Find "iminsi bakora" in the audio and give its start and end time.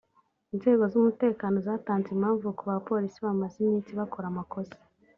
3.59-4.25